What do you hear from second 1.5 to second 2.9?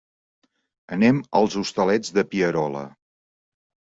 Hostalets de Pierola.